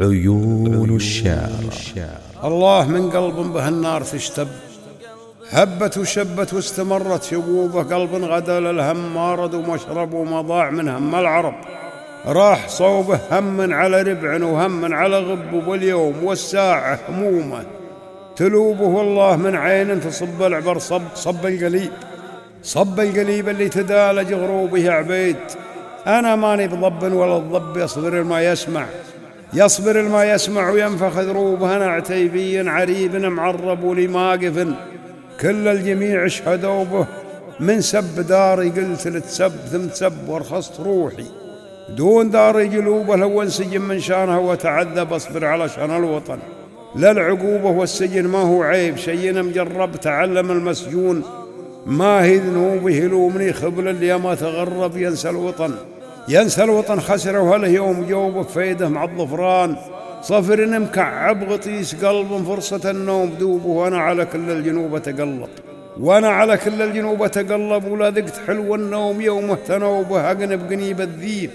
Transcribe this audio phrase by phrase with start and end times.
[0.00, 1.50] عيون الشعر.
[2.44, 4.48] الله من قلب به النار تشتب.
[5.50, 11.54] هبت وشبت واستمرت شبوبه قلب غدا للهم مارد ومشرب وما ضاع من هم العرب.
[12.26, 17.64] راح صوبه هم على ربع وهم على غب واليوم والساعة همومه
[18.36, 21.92] تلوبه والله من عين تصب العبر صب صب القليب.
[22.62, 25.36] صب القليب اللي تدالج غروبه عبيد.
[26.06, 28.86] أنا ماني بضب ولا الضب يصبر ما يسمع.
[29.54, 34.66] يصبر الما يسمع وينفخ ذروبه أنا عتيبي عريب معرب ولماقف
[35.40, 37.06] كل الجميع اشهدوا به.
[37.60, 41.24] من سب داري قلت لتسب ثم تسب وارخصت روحي.
[41.88, 46.38] دون داري جلوبه لو انسجن من شانها وتعذب اصبر على شان الوطن.
[46.96, 48.96] لا العقوبة والسجن ما هو عيب.
[48.96, 51.22] شينا مجرب تعلم المسجون.
[51.86, 55.74] ما هي ذنوبه يلومني خبل اللي ما تغرب ينسى الوطن.
[56.28, 59.76] ينسى الوطن خسره وهله يوم جوبه فيده مع الظفران.
[60.22, 65.48] صفر مكعب غطيس قلب فرصة النوم دوبه وأنا على كل الجنوب أتقلب.
[66.00, 71.50] وأنا على كل الجنوب أتقلب ولا ذقت حلو النوم يومه تنوبه أقنب قنيب الذيب.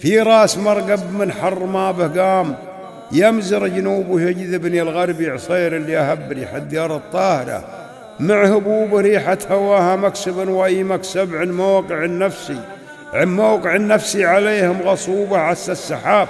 [0.00, 2.54] في راس مرقب من حر ما به قام
[3.12, 7.64] يمزر جنوبه يجذبني الغربي عصير اللي أهب ريح الديار الطاهرة.
[8.20, 12.60] مع هبوب ريحة هواها مكسب وأي مكسب عن موقع النفسي.
[13.12, 16.28] عن موقع النفسي عليهم غصوبة عس السحاب.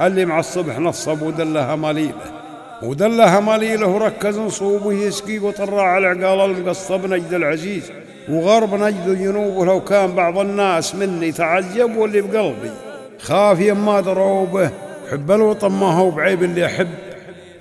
[0.00, 2.44] اللي مع الصبح نصب ودلها مليله.
[2.82, 7.90] ودلها مليله وركز نصوبه يسقي وطرع على عقال المقصب نجد العزيز.
[8.28, 12.70] وغرب نجد جنوبه لو كان بعض الناس مني تعجب واللي بقلبي.
[13.20, 14.70] خاف يما دروبه
[15.10, 16.88] حب الوطن ما هو بعيب اللي أحب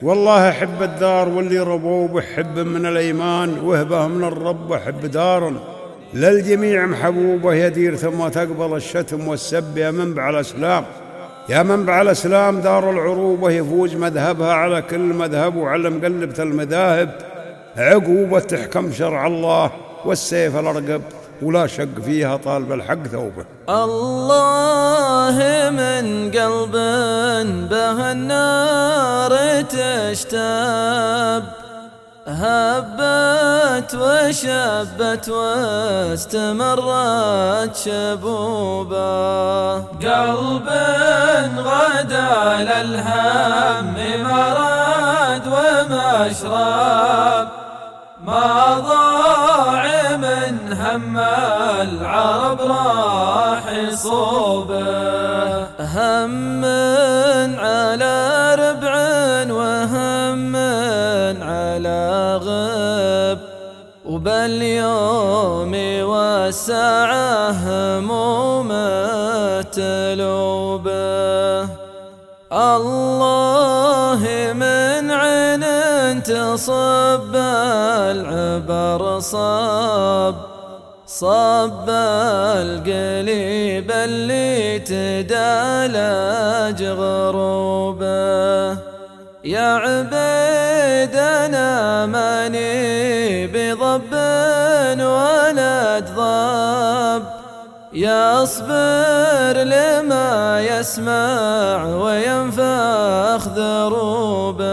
[0.02, 5.73] والله أحب الدار واللي ربوه بحب من الأيمان وهبه من الرب أحب دارا
[6.14, 10.86] للجميع محبوبة يدير ثم تقبل الشتم والسب يا منبع الأسلام.
[11.50, 17.10] يا منبع الأسلام دار العروبة يفوز مذهبها على كل مذهب وعلى مقلبه المذاهب.
[17.78, 19.72] عقوبة تحكم شرع الله
[20.06, 21.02] والسيف الأرقب
[21.42, 23.46] ولا شق فيها طالب الحق ثوبه.
[23.70, 25.38] الله
[25.70, 26.72] من قلب
[27.70, 31.63] به النار تشتاب.
[32.42, 36.96] هبت وشبت واستمرت
[37.76, 40.70] شبوبه قلب
[41.58, 47.48] غدا للهم مراد ومشرب.
[48.26, 49.84] ما ضاع
[50.18, 51.18] من هم
[51.82, 53.64] العرب راح
[53.96, 55.68] صوبه.
[55.80, 56.66] هم
[57.60, 58.56] على
[62.34, 63.40] على غب
[64.06, 65.74] وباليوم
[66.10, 68.70] والساعة هموم
[69.72, 71.64] تلوبه
[72.52, 74.22] الله
[74.54, 75.64] من عين
[76.24, 80.36] تصب العبر صب
[81.08, 88.78] صب القليب اللي تدالج غروبه.
[89.44, 90.53] يا عبيد
[91.16, 94.14] أنا ماني بضب
[95.00, 97.24] ولد ضب
[97.94, 104.64] يصبر لما يسمع وينفخ ذروبه.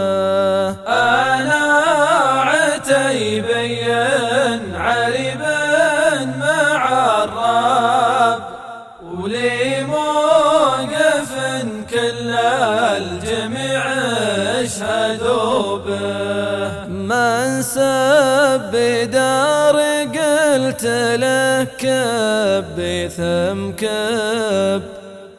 [16.89, 18.71] من سب
[19.11, 19.77] دار
[20.17, 20.85] قلت
[21.15, 22.77] لك كب
[23.17, 24.81] ثم كب.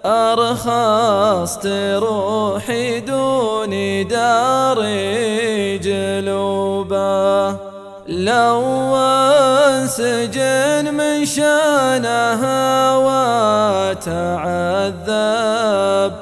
[0.05, 1.67] أرخصت
[1.97, 3.73] روحي دون
[4.09, 7.51] داري جلوبه
[8.09, 8.97] لو
[9.67, 12.97] أنسجن من شانها
[13.97, 16.13] وتعذب.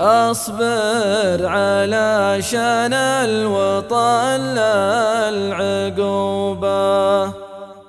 [0.00, 4.40] أصبر على شان الوطن
[5.92, 7.32] للعقوبة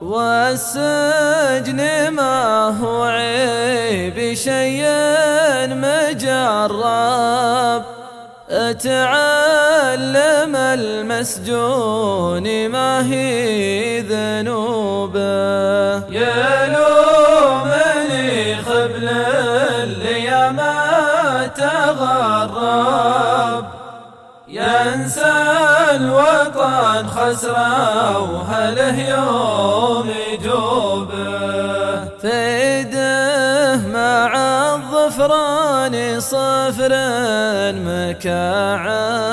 [0.01, 1.81] والسجن
[2.11, 4.85] ما هو عيب شيء
[5.71, 7.21] مجرب.
[8.83, 15.21] تعلم المسجون ما هي ذنوبه.
[16.09, 16.90] يلومني
[21.99, 23.65] ما تغرب
[24.47, 25.33] ينسى
[25.95, 32.05] الوطن خسرة وهله يوم يجوبه.
[32.21, 34.31] فيده مع
[34.73, 36.91] الظفر غفران صفر
[37.85, 39.31] مكعب.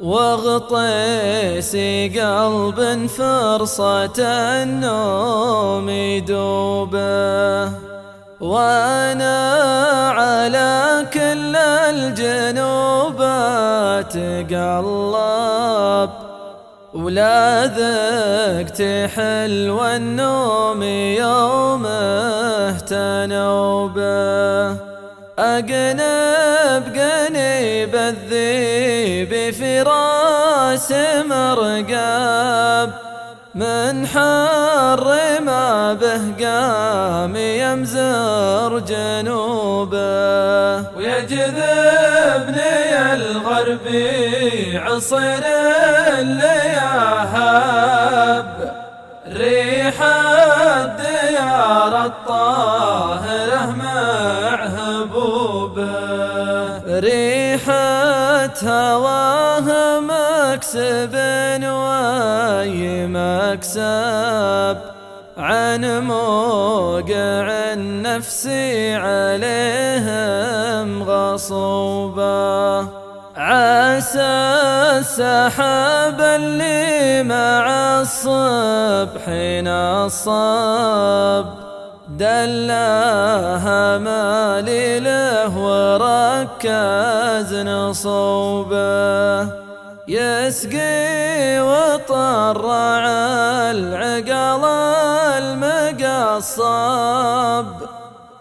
[0.00, 1.76] واغطيس
[2.16, 7.64] قلب فرصة النوم يدوبه.
[8.40, 9.52] وأنا
[10.10, 11.56] على كل
[11.92, 13.36] الجنوبات
[14.52, 16.10] قلب
[16.94, 18.82] ولا ذقت
[19.16, 20.82] حلو النوم
[21.22, 24.76] يومه تنوبه
[25.38, 30.92] أقنب قنيب الذيب في رأس
[31.24, 32.90] مرقب
[33.54, 39.98] من حر ما به قام يمزر جنوبه.
[40.96, 42.80] ويجذبني
[43.14, 45.18] الغربي عصر
[46.18, 47.50] اللياهب
[49.36, 50.02] ريح
[50.76, 55.90] الديار الطاهرة مع هبوبه.
[56.86, 58.19] ريحة
[58.64, 61.14] هواها مكسب
[61.62, 64.76] واي مكسب.
[65.38, 68.46] عن موقع النفس
[68.94, 72.80] عليهم غصوبة.
[73.36, 74.20] عسى
[74.98, 77.70] السحاب اللي مع
[78.00, 79.28] الصبح
[79.62, 81.59] نصب.
[82.20, 85.00] دلاها مالي
[85.56, 89.40] وركز نصوبه
[90.08, 93.04] يسقي وطرع
[93.70, 94.64] العقل
[96.60, 97.66] المقصب.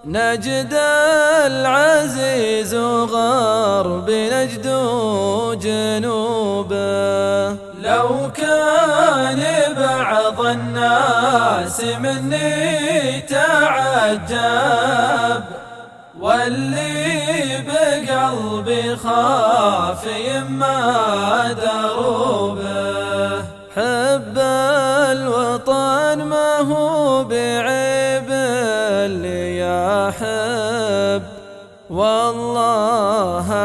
[0.10, 0.74] نجد
[1.46, 4.68] العزيز غرب نجد
[5.62, 7.50] جنوبه.
[7.82, 9.44] لو كان
[9.78, 15.44] بعض الناس مني تعجب
[16.20, 23.40] واللي بقلبي خاف يما دروبه
[23.76, 24.38] حب
[25.12, 27.69] الوطن ما هو بعيب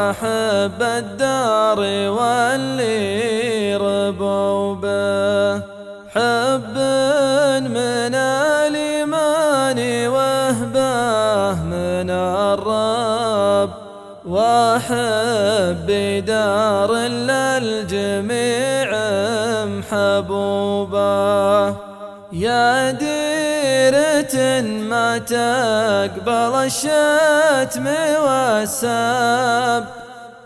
[0.09, 1.79] أحب الدار
[2.09, 5.57] واللي ربوا به
[6.13, 6.75] حب
[7.69, 13.69] من الإيمان وهبه من الرب.
[14.25, 15.87] وأحب
[16.25, 16.91] دار
[17.29, 18.89] للجميع
[19.65, 21.05] محبوبه.
[22.31, 22.91] يا
[23.65, 27.85] ديرة ما تقبل الشتم
[28.25, 29.83] والسب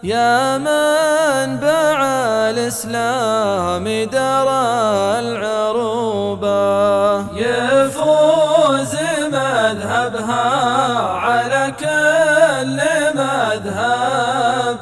[0.03, 1.99] يا منبع
[2.49, 4.47] الإسلام دار
[5.19, 6.59] العروبة.
[7.35, 8.93] يفوز
[9.31, 10.47] مذهبها
[10.99, 12.77] على كل
[13.15, 14.77] مذهب.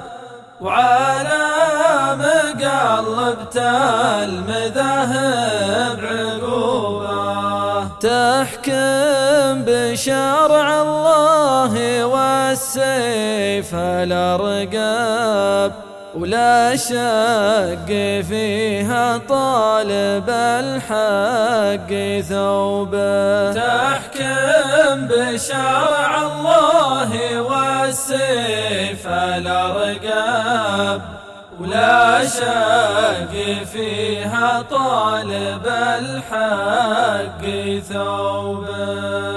[0.61, 1.47] وعلى
[2.19, 3.57] مقلبة
[4.23, 5.46] المذاهب.
[8.47, 15.71] تحكم بشرع الله والسيف الأرقاب
[16.15, 17.89] ولا شك
[18.29, 23.53] فيها طالب الحق ثوبه.
[23.53, 31.01] تحكم بشرع الله والسيف الأرقاب
[31.59, 33.33] ولا شك
[33.73, 35.65] فيها طالب
[35.99, 37.43] الحق
[37.89, 39.36] ثوبه.